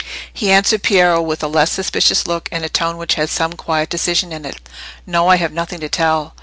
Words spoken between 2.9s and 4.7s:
which had some quiet decision in it.